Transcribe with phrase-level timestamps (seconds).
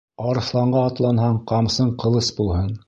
[0.29, 2.77] Арыҫланға атланһаң, ҡамсың ҡылыс булһын.